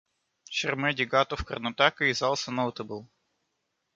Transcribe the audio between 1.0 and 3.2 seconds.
Ghat of Karnataka is also notable.